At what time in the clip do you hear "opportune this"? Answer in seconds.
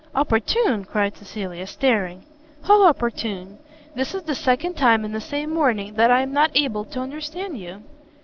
2.87-4.15